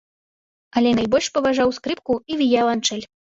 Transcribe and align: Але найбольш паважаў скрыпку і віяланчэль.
Але 0.79 0.93
найбольш 0.99 1.27
паважаў 1.35 1.75
скрыпку 1.79 2.17
і 2.31 2.41
віяланчэль. 2.41 3.05